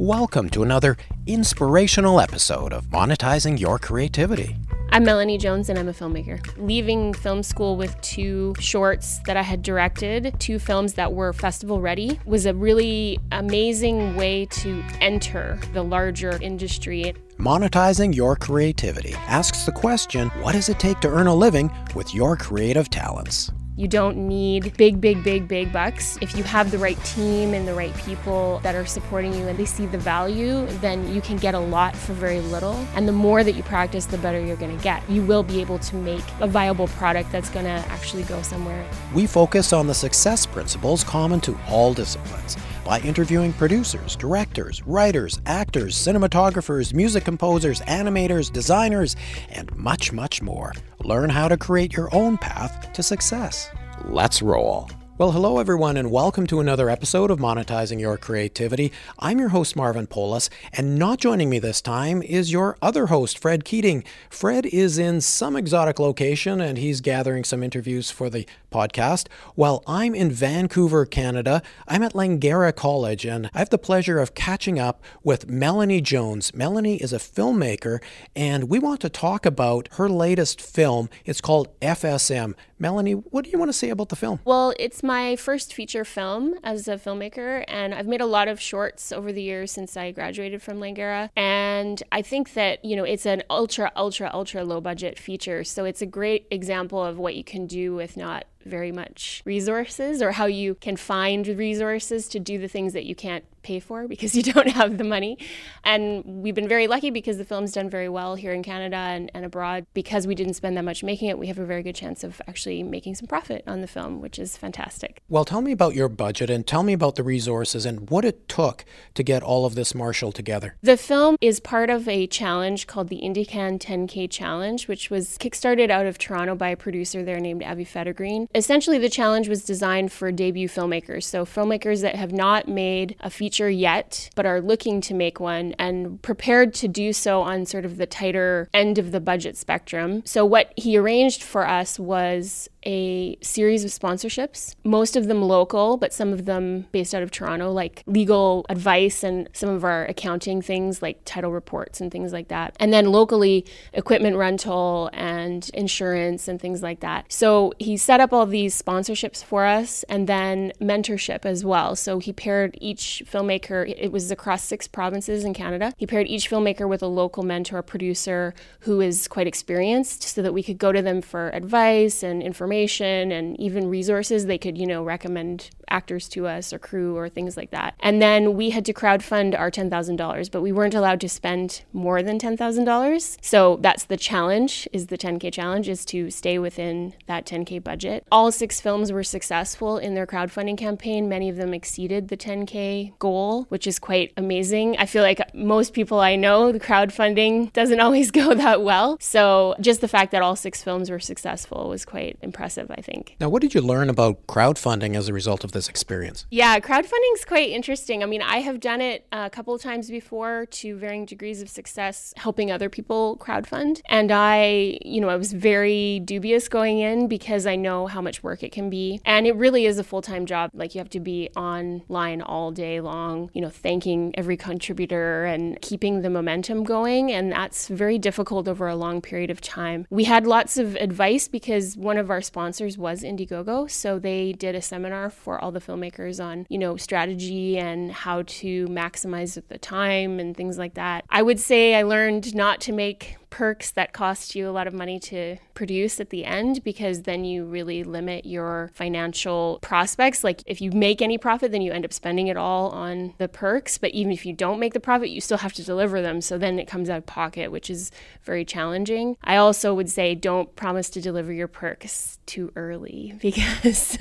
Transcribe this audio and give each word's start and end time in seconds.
Welcome 0.00 0.48
to 0.52 0.62
another 0.62 0.96
inspirational 1.26 2.22
episode 2.22 2.72
of 2.72 2.86
Monetizing 2.86 3.60
Your 3.60 3.78
Creativity. 3.78 4.56
I'm 4.92 5.04
Melanie 5.04 5.36
Jones 5.36 5.68
and 5.68 5.78
I'm 5.78 5.90
a 5.90 5.92
filmmaker. 5.92 6.40
Leaving 6.56 7.12
film 7.12 7.42
school 7.42 7.76
with 7.76 8.00
two 8.00 8.54
shorts 8.58 9.18
that 9.26 9.36
I 9.36 9.42
had 9.42 9.60
directed, 9.60 10.34
two 10.38 10.58
films 10.58 10.94
that 10.94 11.12
were 11.12 11.34
festival 11.34 11.82
ready, 11.82 12.18
was 12.24 12.46
a 12.46 12.54
really 12.54 13.18
amazing 13.30 14.16
way 14.16 14.46
to 14.46 14.82
enter 15.02 15.60
the 15.74 15.82
larger 15.82 16.38
industry. 16.40 17.12
Monetizing 17.36 18.14
Your 18.14 18.36
Creativity 18.36 19.12
asks 19.26 19.66
the 19.66 19.72
question 19.72 20.30
what 20.40 20.52
does 20.52 20.70
it 20.70 20.80
take 20.80 21.00
to 21.00 21.08
earn 21.08 21.26
a 21.26 21.34
living 21.34 21.70
with 21.94 22.14
your 22.14 22.38
creative 22.38 22.88
talents? 22.88 23.52
You 23.80 23.88
don't 23.88 24.28
need 24.28 24.76
big, 24.76 25.00
big, 25.00 25.24
big, 25.24 25.48
big 25.48 25.72
bucks. 25.72 26.18
If 26.20 26.36
you 26.36 26.42
have 26.42 26.70
the 26.70 26.76
right 26.76 27.02
team 27.02 27.54
and 27.54 27.66
the 27.66 27.72
right 27.72 27.96
people 27.96 28.60
that 28.62 28.74
are 28.74 28.84
supporting 28.84 29.32
you 29.32 29.48
and 29.48 29.58
they 29.58 29.64
see 29.64 29.86
the 29.86 29.96
value, 29.96 30.66
then 30.82 31.10
you 31.10 31.22
can 31.22 31.38
get 31.38 31.54
a 31.54 31.58
lot 31.58 31.96
for 31.96 32.12
very 32.12 32.42
little. 32.42 32.74
And 32.94 33.08
the 33.08 33.12
more 33.12 33.42
that 33.42 33.52
you 33.52 33.62
practice, 33.62 34.04
the 34.04 34.18
better 34.18 34.38
you're 34.38 34.58
going 34.58 34.76
to 34.76 34.84
get. 34.84 35.08
You 35.08 35.22
will 35.22 35.42
be 35.42 35.62
able 35.62 35.78
to 35.78 35.96
make 35.96 36.24
a 36.40 36.46
viable 36.46 36.88
product 36.88 37.32
that's 37.32 37.48
going 37.48 37.64
to 37.64 37.70
actually 37.88 38.24
go 38.24 38.42
somewhere. 38.42 38.86
We 39.14 39.26
focus 39.26 39.72
on 39.72 39.86
the 39.86 39.94
success 39.94 40.44
principles 40.44 41.02
common 41.02 41.40
to 41.40 41.58
all 41.66 41.94
disciplines 41.94 42.58
by 42.90 42.98
interviewing 43.02 43.52
producers, 43.52 44.16
directors, 44.16 44.82
writers, 44.82 45.40
actors, 45.46 45.94
cinematographers, 45.94 46.92
music 46.92 47.24
composers, 47.24 47.80
animators, 47.82 48.52
designers, 48.52 49.14
and 49.50 49.72
much, 49.76 50.12
much 50.12 50.42
more. 50.42 50.72
Learn 51.04 51.30
how 51.30 51.46
to 51.46 51.56
create 51.56 51.92
your 51.92 52.12
own 52.12 52.36
path 52.36 52.92
to 52.92 53.00
success. 53.04 53.70
Let's 54.06 54.42
roll. 54.42 54.90
Well, 55.18 55.32
hello 55.32 55.58
everyone, 55.58 55.98
and 55.98 56.10
welcome 56.10 56.46
to 56.46 56.60
another 56.60 56.88
episode 56.88 57.30
of 57.30 57.38
Monetizing 57.38 58.00
Your 58.00 58.16
Creativity. 58.16 58.90
I'm 59.18 59.38
your 59.38 59.50
host, 59.50 59.76
Marvin 59.76 60.06
Polis, 60.06 60.48
and 60.72 60.98
not 60.98 61.18
joining 61.18 61.50
me 61.50 61.58
this 61.58 61.82
time 61.82 62.22
is 62.22 62.50
your 62.50 62.78
other 62.80 63.08
host, 63.08 63.38
Fred 63.38 63.66
Keating. 63.66 64.02
Fred 64.30 64.64
is 64.64 64.96
in 64.96 65.20
some 65.20 65.56
exotic 65.56 65.98
location 65.98 66.60
and 66.62 66.78
he's 66.78 67.02
gathering 67.02 67.44
some 67.44 67.62
interviews 67.62 68.10
for 68.10 68.30
the 68.30 68.46
podcast. 68.70 69.26
While 69.54 69.82
I'm 69.86 70.14
in 70.14 70.30
Vancouver, 70.30 71.04
Canada, 71.04 71.62
I'm 71.88 72.02
at 72.02 72.12
Langara 72.14 72.74
College, 72.74 73.24
and 73.24 73.50
I 73.54 73.58
have 73.58 73.70
the 73.70 73.78
pleasure 73.78 74.18
of 74.18 74.34
catching 74.34 74.78
up 74.78 75.02
with 75.22 75.48
Melanie 75.48 76.00
Jones. 76.00 76.54
Melanie 76.54 76.96
is 76.96 77.12
a 77.12 77.18
filmmaker, 77.18 78.02
and 78.34 78.68
we 78.68 78.78
want 78.78 79.00
to 79.00 79.08
talk 79.08 79.44
about 79.44 79.88
her 79.92 80.08
latest 80.08 80.60
film. 80.60 81.08
It's 81.24 81.40
called 81.40 81.68
FSM. 81.80 82.54
Melanie, 82.78 83.12
what 83.12 83.44
do 83.44 83.50
you 83.50 83.58
want 83.58 83.68
to 83.68 83.76
say 83.76 83.90
about 83.90 84.08
the 84.08 84.16
film? 84.16 84.40
Well, 84.44 84.72
it's 84.78 85.02
my 85.02 85.36
first 85.36 85.74
feature 85.74 86.04
film 86.04 86.54
as 86.64 86.88
a 86.88 86.96
filmmaker, 86.96 87.62
and 87.68 87.94
I've 87.94 88.06
made 88.06 88.22
a 88.22 88.26
lot 88.26 88.48
of 88.48 88.58
shorts 88.58 89.12
over 89.12 89.32
the 89.32 89.42
years 89.42 89.70
since 89.70 89.98
I 89.98 90.12
graduated 90.12 90.62
from 90.62 90.78
Langara. 90.78 91.28
And 91.36 92.02
I 92.10 92.22
think 92.22 92.54
that, 92.54 92.82
you 92.82 92.96
know, 92.96 93.04
it's 93.04 93.26
an 93.26 93.42
ultra, 93.50 93.92
ultra, 93.96 94.30
ultra 94.32 94.64
low 94.64 94.80
budget 94.80 95.18
feature. 95.18 95.62
So 95.62 95.84
it's 95.84 96.00
a 96.00 96.06
great 96.06 96.46
example 96.50 97.04
of 97.04 97.18
what 97.18 97.34
you 97.34 97.44
can 97.44 97.66
do 97.66 97.94
with 97.94 98.16
not 98.16 98.46
very 98.64 98.92
much 98.92 99.42
resources 99.44 100.20
or 100.22 100.32
how 100.32 100.46
you 100.46 100.74
can 100.74 100.96
find 100.96 101.46
resources 101.46 102.28
to 102.28 102.38
do 102.38 102.58
the 102.58 102.68
things 102.68 102.92
that 102.92 103.04
you 103.04 103.14
can't 103.14 103.44
pay 103.62 103.80
for 103.80 104.08
because 104.08 104.34
you 104.36 104.42
don't 104.42 104.68
have 104.68 104.98
the 104.98 105.04
money. 105.04 105.38
And 105.84 106.24
we've 106.24 106.54
been 106.54 106.68
very 106.68 106.86
lucky 106.86 107.10
because 107.10 107.38
the 107.38 107.44
film's 107.44 107.72
done 107.72 107.90
very 107.90 108.08
well 108.08 108.34
here 108.34 108.52
in 108.52 108.62
Canada 108.62 108.96
and, 108.96 109.30
and 109.34 109.44
abroad. 109.44 109.86
Because 109.94 110.26
we 110.26 110.34
didn't 110.34 110.54
spend 110.54 110.76
that 110.76 110.84
much 110.84 111.02
making 111.02 111.28
it, 111.28 111.38
we 111.38 111.46
have 111.46 111.58
a 111.58 111.64
very 111.64 111.82
good 111.82 111.94
chance 111.94 112.24
of 112.24 112.40
actually 112.48 112.82
making 112.82 113.14
some 113.14 113.26
profit 113.26 113.62
on 113.66 113.80
the 113.80 113.86
film, 113.86 114.20
which 114.20 114.38
is 114.38 114.56
fantastic. 114.56 115.22
Well, 115.28 115.44
tell 115.44 115.60
me 115.60 115.72
about 115.72 115.94
your 115.94 116.08
budget 116.08 116.50
and 116.50 116.66
tell 116.66 116.82
me 116.82 116.92
about 116.92 117.16
the 117.16 117.22
resources 117.22 117.86
and 117.86 118.10
what 118.10 118.24
it 118.24 118.48
took 118.48 118.84
to 119.14 119.22
get 119.22 119.42
all 119.42 119.66
of 119.66 119.74
this 119.74 119.94
Marshall 119.94 120.32
together. 120.32 120.76
The 120.82 120.96
film 120.96 121.36
is 121.40 121.60
part 121.60 121.90
of 121.90 122.08
a 122.08 122.26
challenge 122.26 122.86
called 122.86 123.08
the 123.08 123.20
IndieCan 123.22 123.78
10K 123.78 124.30
Challenge, 124.30 124.88
which 124.88 125.10
was 125.10 125.38
kickstarted 125.38 125.90
out 125.90 126.06
of 126.06 126.18
Toronto 126.18 126.54
by 126.54 126.68
a 126.68 126.76
producer 126.76 127.22
there 127.22 127.40
named 127.40 127.62
Avi 127.62 127.84
Federgreen. 127.84 128.46
Essentially, 128.54 128.98
the 128.98 129.08
challenge 129.08 129.48
was 129.48 129.64
designed 129.64 130.12
for 130.12 130.32
debut 130.32 130.68
filmmakers, 130.68 131.24
so 131.24 131.44
filmmakers 131.44 132.02
that 132.02 132.16
have 132.16 132.32
not 132.32 132.68
made 132.68 133.16
a 133.20 133.30
feature 133.30 133.49
yet, 133.58 134.30
but 134.34 134.46
are 134.46 134.60
looking 134.60 135.00
to 135.02 135.14
make 135.14 135.40
one 135.40 135.74
and 135.78 136.20
prepared 136.22 136.74
to 136.74 136.88
do 136.88 137.12
so 137.12 137.42
on 137.42 137.66
sort 137.66 137.84
of 137.84 137.96
the 137.96 138.06
tighter 138.06 138.68
end 138.72 138.98
of 138.98 139.12
the 139.12 139.20
budget 139.20 139.56
spectrum. 139.56 140.22
So, 140.24 140.44
what 140.44 140.72
he 140.76 140.96
arranged 140.96 141.42
for 141.42 141.66
us 141.66 141.98
was 141.98 142.68
a 142.84 143.36
series 143.42 143.84
of 143.84 143.90
sponsorships, 143.90 144.74
most 144.84 145.16
of 145.16 145.26
them 145.26 145.42
local, 145.42 145.96
but 145.96 146.12
some 146.12 146.32
of 146.32 146.46
them 146.46 146.86
based 146.92 147.14
out 147.14 147.22
of 147.22 147.30
Toronto, 147.30 147.70
like 147.70 148.02
legal 148.06 148.64
advice 148.68 149.22
and 149.22 149.48
some 149.52 149.68
of 149.68 149.84
our 149.84 150.04
accounting 150.06 150.62
things 150.62 151.02
like 151.02 151.20
title 151.24 151.52
reports 151.52 152.00
and 152.00 152.10
things 152.10 152.32
like 152.32 152.48
that. 152.48 152.74
And 152.80 152.92
then 152.92 153.12
locally, 153.12 153.66
equipment 153.92 154.36
rental 154.36 155.10
and 155.12 155.68
insurance 155.74 156.48
and 156.48 156.60
things 156.60 156.82
like 156.82 157.00
that. 157.00 157.30
So 157.30 157.72
he 157.78 157.96
set 157.96 158.20
up 158.20 158.32
all 158.32 158.46
these 158.46 158.80
sponsorships 158.80 159.44
for 159.44 159.66
us 159.66 160.02
and 160.04 160.26
then 160.26 160.72
mentorship 160.80 161.44
as 161.44 161.64
well. 161.64 161.96
So 161.96 162.18
he 162.18 162.32
paired 162.32 162.78
each 162.80 163.22
filmmaker, 163.30 163.92
it 163.96 164.10
was 164.12 164.30
across 164.30 164.64
six 164.64 164.88
provinces 164.88 165.44
in 165.44 165.52
Canada. 165.52 165.92
He 165.96 166.06
paired 166.06 166.28
each 166.28 166.48
filmmaker 166.48 166.88
with 166.88 167.02
a 167.02 167.06
local 167.06 167.42
mentor 167.42 167.82
producer 167.82 168.54
who 168.80 169.00
is 169.00 169.28
quite 169.28 169.46
experienced 169.46 170.22
so 170.22 170.40
that 170.42 170.54
we 170.54 170.62
could 170.62 170.78
go 170.78 170.92
to 170.92 171.02
them 171.02 171.20
for 171.20 171.50
advice 171.50 172.22
and 172.22 172.42
information 172.42 172.69
information 172.70 173.32
and 173.32 173.58
even 173.58 173.88
resources. 173.88 174.46
They 174.46 174.58
could, 174.58 174.78
you 174.78 174.86
know, 174.86 175.02
recommend 175.02 175.70
actors 175.90 176.28
to 176.28 176.46
us 176.46 176.72
or 176.72 176.78
crew 176.78 177.16
or 177.16 177.28
things 177.28 177.56
like 177.56 177.70
that. 177.70 177.94
And 178.00 178.22
then 178.22 178.54
we 178.54 178.70
had 178.70 178.84
to 178.86 178.92
crowdfund 178.92 179.58
our 179.58 179.70
$10,000, 179.70 180.50
but 180.50 180.62
we 180.62 180.72
weren't 180.72 180.94
allowed 180.94 181.20
to 181.20 181.28
spend 181.28 181.82
more 181.92 182.22
than 182.22 182.38
$10,000. 182.38 183.36
So 183.42 183.78
that's 183.80 184.04
the 184.04 184.16
challenge 184.16 184.88
is 184.92 185.08
the 185.08 185.18
10K 185.18 185.52
challenge 185.52 185.88
is 185.88 186.04
to 186.06 186.30
stay 186.30 186.58
within 186.58 187.14
that 187.26 187.44
10K 187.44 187.82
budget. 187.82 188.24
All 188.30 188.52
six 188.52 188.80
films 188.80 189.10
were 189.10 189.24
successful 189.24 189.98
in 189.98 190.14
their 190.14 190.26
crowdfunding 190.26 190.78
campaign. 190.78 191.28
Many 191.28 191.48
of 191.48 191.56
them 191.56 191.74
exceeded 191.74 192.28
the 192.28 192.36
10K 192.36 193.18
goal, 193.18 193.64
which 193.64 193.86
is 193.86 193.98
quite 193.98 194.32
amazing. 194.36 194.96
I 194.98 195.06
feel 195.06 195.22
like 195.22 195.40
most 195.54 195.92
people 195.92 196.20
I 196.20 196.36
know, 196.36 196.72
the 196.72 196.80
crowdfunding 196.80 197.72
doesn't 197.80 198.00
always 198.00 198.30
go 198.30 198.54
that 198.54 198.82
well. 198.82 199.18
So 199.20 199.74
just 199.80 200.00
the 200.00 200.08
fact 200.08 200.30
that 200.32 200.42
all 200.42 200.56
six 200.56 200.82
films 200.82 201.10
were 201.10 201.18
successful 201.18 201.88
was 201.88 202.04
quite 202.04 202.38
impressive, 202.42 202.59
I 202.60 203.00
think. 203.00 203.36
Now, 203.40 203.48
what 203.48 203.62
did 203.62 203.74
you 203.74 203.80
learn 203.80 204.10
about 204.10 204.46
crowdfunding 204.46 205.16
as 205.16 205.28
a 205.28 205.32
result 205.32 205.64
of 205.64 205.72
this 205.72 205.88
experience? 205.88 206.46
Yeah, 206.50 206.78
crowdfunding 206.80 207.34
is 207.34 207.44
quite 207.44 207.70
interesting. 207.70 208.22
I 208.22 208.26
mean, 208.26 208.42
I 208.42 208.58
have 208.58 208.80
done 208.80 209.00
it 209.00 209.26
a 209.32 209.50
couple 209.50 209.74
of 209.74 209.82
times 209.82 210.10
before 210.10 210.66
to 210.66 210.96
varying 210.96 211.24
degrees 211.24 211.62
of 211.62 211.68
success, 211.68 212.32
helping 212.36 212.70
other 212.70 212.88
people 212.88 213.36
crowdfund. 213.38 214.02
And 214.08 214.30
I, 214.30 214.98
you 215.04 215.20
know, 215.20 215.28
I 215.28 215.36
was 215.36 215.52
very 215.52 216.20
dubious 216.20 216.68
going 216.68 216.98
in 216.98 217.28
because 217.28 217.66
I 217.66 217.76
know 217.76 218.06
how 218.06 218.20
much 218.20 218.42
work 218.42 218.62
it 218.62 218.72
can 218.72 218.90
be. 218.90 219.20
And 219.24 219.46
it 219.46 219.56
really 219.56 219.86
is 219.86 219.98
a 219.98 220.04
full 220.04 220.22
time 220.22 220.46
job. 220.46 220.70
Like, 220.74 220.94
you 220.94 220.98
have 220.98 221.10
to 221.10 221.20
be 221.20 221.50
online 221.56 222.42
all 222.42 222.70
day 222.70 223.00
long, 223.00 223.50
you 223.54 223.60
know, 223.60 223.70
thanking 223.70 224.32
every 224.36 224.56
contributor 224.56 225.44
and 225.44 225.80
keeping 225.80 226.22
the 226.22 226.30
momentum 226.30 226.84
going. 226.84 227.32
And 227.32 227.52
that's 227.52 227.88
very 227.88 228.18
difficult 228.18 228.68
over 228.68 228.88
a 228.88 228.96
long 228.96 229.20
period 229.20 229.50
of 229.50 229.60
time. 229.60 230.06
We 230.10 230.24
had 230.24 230.46
lots 230.46 230.76
of 230.76 230.96
advice 230.96 231.48
because 231.48 231.96
one 231.96 232.16
of 232.16 232.30
our 232.30 232.42
sponsors 232.50 232.98
was 232.98 233.22
Indiegogo. 233.22 233.88
So 233.88 234.18
they 234.18 234.52
did 234.52 234.74
a 234.74 234.82
seminar 234.82 235.30
for 235.30 235.62
all 235.62 235.70
the 235.70 235.80
filmmakers 235.80 236.44
on, 236.44 236.66
you 236.68 236.78
know, 236.78 236.96
strategy 236.96 237.78
and 237.78 238.10
how 238.10 238.42
to 238.60 238.86
maximize 238.88 239.60
the 239.68 239.78
time 239.78 240.40
and 240.40 240.56
things 240.56 240.76
like 240.76 240.94
that. 240.94 241.24
I 241.30 241.42
would 241.42 241.60
say 241.60 241.94
I 241.94 242.02
learned 242.02 242.52
not 242.56 242.80
to 242.82 242.92
make 242.92 243.36
perks 243.50 243.90
that 243.90 244.12
cost 244.12 244.54
you 244.54 244.68
a 244.68 244.72
lot 244.72 244.86
of 244.86 244.94
money 244.94 245.18
to 245.18 245.56
produce 245.74 246.20
at 246.20 246.30
the 246.30 246.44
end 246.44 246.82
because 246.84 247.22
then 247.22 247.44
you 247.44 247.64
really 247.64 248.04
limit 248.04 248.46
your 248.46 248.90
financial 248.94 249.78
prospects. 249.82 250.42
Like 250.44 250.62
if 250.66 250.80
you 250.80 250.90
make 250.92 251.20
any 251.20 251.36
profit, 251.36 251.72
then 251.72 251.82
you 251.82 251.92
end 251.92 252.04
up 252.04 252.12
spending 252.12 252.46
it 252.46 252.56
all 252.56 252.90
on 252.90 253.34
the 253.38 253.48
perks. 253.48 253.98
But 253.98 254.12
even 254.12 254.32
if 254.32 254.46
you 254.46 254.52
don't 254.52 254.78
make 254.78 254.94
the 254.94 255.00
profit, 255.00 255.30
you 255.30 255.40
still 255.40 255.58
have 255.58 255.72
to 255.74 255.84
deliver 255.84 256.22
them. 256.22 256.40
So 256.40 256.56
then 256.56 256.78
it 256.78 256.86
comes 256.86 257.10
out 257.10 257.18
of 257.18 257.26
pocket, 257.26 257.70
which 257.72 257.90
is 257.90 258.10
very 258.44 258.64
challenging. 258.64 259.36
I 259.42 259.56
also 259.56 259.92
would 259.94 260.08
say 260.08 260.34
don't 260.34 260.74
promise 260.76 261.10
to 261.10 261.20
deliver 261.20 261.52
your 261.52 261.68
perks 261.68 262.38
too 262.46 262.72
early 262.76 263.34
because 263.40 264.18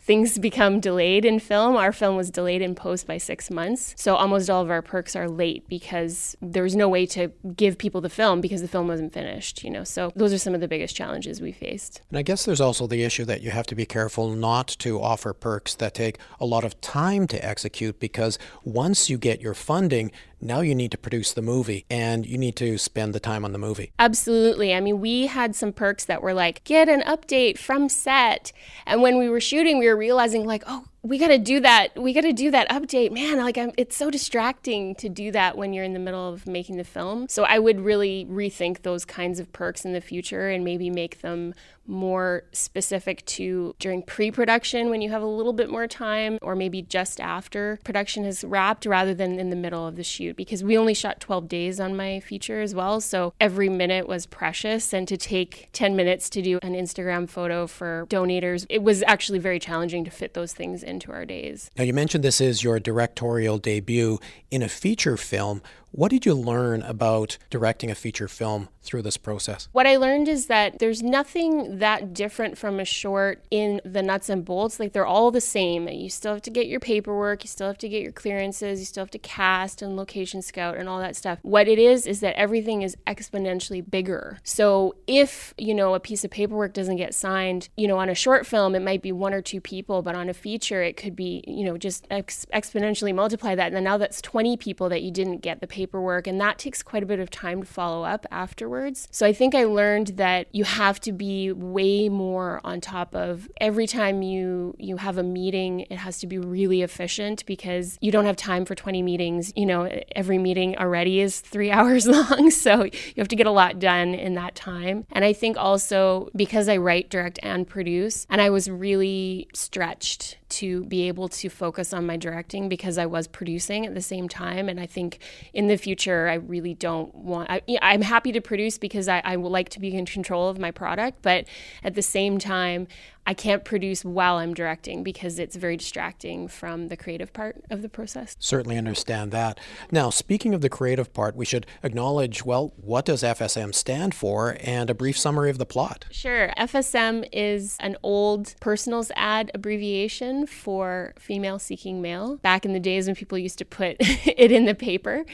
things 0.00 0.38
become 0.38 0.80
delayed 0.80 1.24
in 1.24 1.38
film. 1.38 1.76
Our 1.76 1.92
film 1.92 2.16
was 2.16 2.30
delayed 2.30 2.62
in 2.62 2.74
post 2.74 3.06
by 3.06 3.18
six 3.18 3.50
months. 3.50 3.94
So 3.96 4.16
almost 4.16 4.48
all 4.48 4.62
of 4.62 4.70
our 4.70 4.82
perks 4.82 5.14
are 5.14 5.28
late 5.28 5.68
because 5.68 6.36
there 6.40 6.62
was 6.62 6.74
no 6.74 6.88
way 6.88 7.06
to 7.06 7.32
give 7.56 7.78
people 7.78 8.00
the 8.00 8.08
film 8.08 8.40
because 8.40 8.62
the 8.62 8.68
film 8.70 8.88
wasn't 8.88 9.12
finished, 9.12 9.62
you 9.62 9.70
know. 9.70 9.84
So 9.84 10.12
those 10.16 10.32
are 10.32 10.38
some 10.38 10.54
of 10.54 10.60
the 10.60 10.68
biggest 10.68 10.96
challenges 10.96 11.40
we 11.40 11.52
faced. 11.52 12.00
And 12.10 12.18
I 12.18 12.22
guess 12.22 12.44
there's 12.44 12.60
also 12.60 12.86
the 12.86 13.02
issue 13.02 13.24
that 13.26 13.42
you 13.42 13.50
have 13.50 13.66
to 13.66 13.74
be 13.74 13.84
careful 13.84 14.30
not 14.30 14.68
to 14.78 15.00
offer 15.00 15.32
perks 15.32 15.74
that 15.74 15.94
take 15.94 16.18
a 16.40 16.46
lot 16.46 16.64
of 16.64 16.80
time 16.80 17.26
to 17.28 17.44
execute 17.44 18.00
because 18.00 18.38
once 18.64 19.10
you 19.10 19.18
get 19.18 19.40
your 19.40 19.54
funding, 19.54 20.12
Now 20.40 20.60
you 20.60 20.74
need 20.74 20.90
to 20.92 20.98
produce 20.98 21.32
the 21.32 21.42
movie 21.42 21.84
and 21.90 22.26
you 22.26 22.38
need 22.38 22.56
to 22.56 22.78
spend 22.78 23.14
the 23.14 23.20
time 23.20 23.44
on 23.44 23.52
the 23.52 23.58
movie. 23.58 23.92
Absolutely. 23.98 24.74
I 24.74 24.80
mean, 24.80 25.00
we 25.00 25.26
had 25.26 25.54
some 25.54 25.72
perks 25.72 26.04
that 26.06 26.22
were 26.22 26.34
like, 26.34 26.64
get 26.64 26.88
an 26.88 27.02
update 27.02 27.58
from 27.58 27.88
set. 27.88 28.52
And 28.86 29.02
when 29.02 29.18
we 29.18 29.28
were 29.28 29.40
shooting, 29.40 29.78
we 29.78 29.86
were 29.86 29.96
realizing, 29.96 30.46
like, 30.46 30.64
oh, 30.66 30.84
we 31.02 31.18
got 31.18 31.28
to 31.28 31.38
do 31.38 31.60
that. 31.60 31.98
We 31.98 32.12
got 32.12 32.22
to 32.22 32.32
do 32.32 32.50
that 32.50 32.68
update. 32.68 33.10
Man, 33.10 33.38
like 33.38 33.56
I'm, 33.56 33.72
it's 33.76 33.96
so 33.96 34.10
distracting 34.10 34.94
to 34.96 35.08
do 35.08 35.32
that 35.32 35.56
when 35.56 35.72
you're 35.72 35.84
in 35.84 35.94
the 35.94 35.98
middle 35.98 36.28
of 36.28 36.46
making 36.46 36.76
the 36.76 36.84
film. 36.84 37.26
So 37.28 37.44
I 37.44 37.58
would 37.58 37.80
really 37.80 38.26
rethink 38.26 38.82
those 38.82 39.04
kinds 39.04 39.40
of 39.40 39.52
perks 39.52 39.84
in 39.84 39.92
the 39.92 40.00
future 40.00 40.48
and 40.48 40.64
maybe 40.64 40.90
make 40.90 41.22
them 41.22 41.54
more 41.90 42.44
specific 42.52 43.24
to 43.26 43.74
during 43.78 44.02
pre-production 44.02 44.88
when 44.88 45.02
you 45.02 45.10
have 45.10 45.22
a 45.22 45.26
little 45.26 45.52
bit 45.52 45.70
more 45.70 45.86
time 45.86 46.38
or 46.40 46.54
maybe 46.54 46.82
just 46.82 47.20
after 47.20 47.78
production 47.84 48.24
has 48.24 48.44
wrapped 48.44 48.86
rather 48.86 49.12
than 49.12 49.38
in 49.38 49.50
the 49.50 49.56
middle 49.56 49.86
of 49.86 49.96
the 49.96 50.04
shoot 50.04 50.36
because 50.36 50.62
we 50.62 50.78
only 50.78 50.94
shot 50.94 51.20
12 51.20 51.48
days 51.48 51.80
on 51.80 51.96
my 51.96 52.20
feature 52.20 52.60
as 52.60 52.74
well. 52.74 53.00
So 53.00 53.34
every 53.40 53.68
minute 53.68 54.08
was 54.08 54.26
precious 54.26 54.92
and 54.92 55.06
to 55.08 55.16
take 55.16 55.68
10 55.72 55.96
minutes 55.96 56.30
to 56.30 56.42
do 56.42 56.58
an 56.62 56.74
Instagram 56.74 57.28
photo 57.28 57.66
for 57.66 58.06
donators, 58.08 58.64
it 58.70 58.82
was 58.82 59.02
actually 59.06 59.38
very 59.38 59.58
challenging 59.58 60.04
to 60.04 60.10
fit 60.10 60.34
those 60.34 60.52
things 60.52 60.82
into 60.82 61.10
our 61.12 61.24
days. 61.24 61.70
Now, 61.76 61.84
you 61.84 61.92
mentioned 61.92 62.24
this 62.24 62.40
is 62.40 62.62
your 62.62 62.78
directorial 62.78 63.58
debut 63.58 64.18
in 64.50 64.62
a 64.62 64.68
feature 64.68 65.16
film. 65.16 65.62
What 65.92 66.12
did 66.12 66.24
you 66.24 66.34
learn 66.34 66.82
about 66.82 67.36
directing 67.50 67.90
a 67.90 67.96
feature 67.96 68.28
film 68.28 68.68
through 68.80 69.02
this 69.02 69.16
process? 69.16 69.68
What 69.72 69.88
I 69.88 69.96
learned 69.96 70.28
is 70.28 70.46
that 70.46 70.78
there's 70.78 71.02
nothing 71.02 71.80
that 71.80 72.14
different 72.14 72.56
from 72.56 72.78
a 72.78 72.84
short 72.84 73.44
in 73.50 73.80
the 73.84 74.00
nuts 74.00 74.28
and 74.28 74.44
bolts. 74.44 74.78
Like 74.78 74.92
they're 74.92 75.04
all 75.04 75.32
the 75.32 75.40
same. 75.40 75.88
You 75.88 76.08
still 76.08 76.34
have 76.34 76.42
to 76.42 76.50
get 76.50 76.68
your 76.68 76.78
paperwork, 76.78 77.42
you 77.42 77.48
still 77.48 77.66
have 77.66 77.78
to 77.78 77.88
get 77.88 78.02
your 78.02 78.12
clearances, 78.12 78.78
you 78.78 78.86
still 78.86 79.02
have 79.02 79.10
to 79.10 79.18
cast 79.18 79.82
and 79.82 79.96
location 79.96 80.42
scout 80.42 80.76
and 80.76 80.88
all 80.88 81.00
that 81.00 81.16
stuff. 81.16 81.40
What 81.42 81.66
it 81.66 81.78
is 81.80 82.06
is 82.06 82.20
that 82.20 82.36
everything 82.36 82.82
is 82.82 82.96
exponentially 83.08 83.88
bigger. 83.88 84.38
So 84.44 84.94
if, 85.08 85.54
you 85.58 85.74
know, 85.74 85.96
a 85.96 86.00
piece 86.00 86.24
of 86.24 86.30
paperwork 86.30 86.72
doesn't 86.72 86.96
get 86.96 87.16
signed, 87.16 87.68
you 87.76 87.88
know, 87.88 87.98
on 87.98 88.08
a 88.08 88.14
short 88.14 88.46
film 88.46 88.76
it 88.76 88.82
might 88.82 89.02
be 89.02 89.10
one 89.10 89.34
or 89.34 89.42
two 89.42 89.60
people, 89.60 90.02
but 90.02 90.14
on 90.14 90.28
a 90.28 90.34
feature 90.34 90.82
it 90.84 90.96
could 90.96 91.16
be, 91.16 91.42
you 91.48 91.64
know, 91.64 91.76
just 91.76 92.06
ex- 92.12 92.46
exponentially 92.54 93.12
multiply 93.12 93.56
that 93.56 93.66
and 93.66 93.76
then 93.76 93.84
now 93.84 93.98
that's 93.98 94.22
20 94.22 94.56
people 94.56 94.88
that 94.88 95.02
you 95.02 95.10
didn't 95.10 95.38
get 95.38 95.60
the 95.60 95.66
paperwork 95.66 95.79
paperwork, 95.80 96.26
and 96.26 96.38
that 96.38 96.58
takes 96.58 96.82
quite 96.82 97.02
a 97.02 97.06
bit 97.06 97.20
of 97.20 97.30
time 97.30 97.62
to 97.62 97.66
follow 97.66 98.04
up 98.04 98.26
afterwards. 98.30 99.08
So 99.10 99.24
I 99.24 99.32
think 99.32 99.54
I 99.54 99.64
learned 99.64 100.08
that 100.24 100.46
you 100.52 100.64
have 100.64 101.00
to 101.00 101.12
be 101.12 101.52
way 101.52 102.10
more 102.10 102.60
on 102.64 102.82
top 102.82 103.14
of 103.14 103.48
every 103.60 103.86
time 103.86 104.20
you 104.20 104.74
you 104.78 104.98
have 104.98 105.16
a 105.16 105.22
meeting, 105.22 105.80
it 105.88 105.96
has 105.96 106.18
to 106.18 106.26
be 106.26 106.38
really 106.38 106.82
efficient 106.82 107.46
because 107.46 107.96
you 108.02 108.12
don't 108.12 108.26
have 108.26 108.36
time 108.36 108.66
for 108.66 108.74
20 108.74 109.02
meetings. 109.02 109.52
You 109.56 109.66
know, 109.66 109.90
every 110.14 110.36
meeting 110.36 110.76
already 110.76 111.20
is 111.20 111.40
3 111.40 111.70
hours 111.76 112.06
long, 112.06 112.50
so 112.50 112.84
you 112.84 113.18
have 113.18 113.28
to 113.28 113.36
get 113.36 113.46
a 113.46 113.50
lot 113.50 113.78
done 113.78 114.14
in 114.14 114.34
that 114.34 114.54
time. 114.54 115.06
And 115.12 115.24
I 115.24 115.32
think 115.32 115.56
also 115.56 116.28
because 116.36 116.68
I 116.68 116.76
write, 116.76 117.08
direct 117.08 117.38
and 117.42 117.66
produce, 117.66 118.26
and 118.28 118.40
I 118.42 118.50
was 118.50 118.68
really 118.68 119.48
stretched 119.54 120.36
to 120.50 120.84
be 120.84 121.08
able 121.08 121.28
to 121.28 121.48
focus 121.48 121.92
on 121.92 122.06
my 122.06 122.16
directing 122.16 122.68
because 122.68 122.98
I 122.98 123.06
was 123.06 123.26
producing 123.26 123.86
at 123.86 123.94
the 123.94 124.00
same 124.02 124.28
time. 124.28 124.68
And 124.68 124.80
I 124.80 124.86
think 124.86 125.18
in 125.52 125.68
the 125.68 125.76
future, 125.76 126.28
I 126.28 126.34
really 126.34 126.74
don't 126.74 127.14
want, 127.14 127.50
I, 127.50 127.62
am 127.68 128.02
happy 128.02 128.32
to 128.32 128.40
produce 128.40 128.78
because 128.78 129.08
I, 129.08 129.20
I 129.24 129.36
would 129.36 129.50
like 129.50 129.68
to 129.70 129.80
be 129.80 129.94
in 129.94 130.06
control 130.06 130.48
of 130.48 130.58
my 130.58 130.70
product. 130.70 131.22
But 131.22 131.46
at 131.82 131.94
the 131.94 132.02
same 132.02 132.38
time, 132.38 132.86
I 133.30 133.34
can't 133.34 133.64
produce 133.64 134.04
while 134.04 134.38
I'm 134.38 134.54
directing 134.54 135.04
because 135.04 135.38
it's 135.38 135.54
very 135.54 135.76
distracting 135.76 136.48
from 136.48 136.88
the 136.88 136.96
creative 136.96 137.32
part 137.32 137.62
of 137.70 137.80
the 137.80 137.88
process. 137.88 138.34
Certainly 138.40 138.76
understand 138.76 139.30
that. 139.30 139.60
Now, 139.92 140.10
speaking 140.10 140.52
of 140.52 140.62
the 140.62 140.68
creative 140.68 141.12
part, 141.12 141.36
we 141.36 141.44
should 141.44 141.64
acknowledge 141.84 142.44
well, 142.44 142.72
what 142.76 143.04
does 143.04 143.22
FSM 143.22 143.72
stand 143.72 144.16
for 144.16 144.56
and 144.58 144.90
a 144.90 144.94
brief 144.94 145.16
summary 145.16 145.48
of 145.48 145.58
the 145.58 145.64
plot? 145.64 146.06
Sure. 146.10 146.52
FSM 146.58 147.28
is 147.30 147.76
an 147.78 147.96
old 148.02 148.56
personals 148.58 149.12
ad 149.14 149.52
abbreviation 149.54 150.48
for 150.48 151.14
female 151.16 151.60
seeking 151.60 152.02
male. 152.02 152.38
Back 152.38 152.64
in 152.64 152.72
the 152.72 152.80
days 152.80 153.06
when 153.06 153.14
people 153.14 153.38
used 153.38 153.58
to 153.58 153.64
put 153.64 153.96
it 154.00 154.50
in 154.50 154.64
the 154.64 154.74
paper. 154.74 155.24